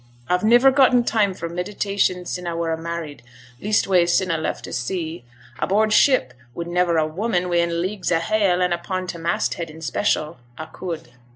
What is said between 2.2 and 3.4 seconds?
sin' a were married;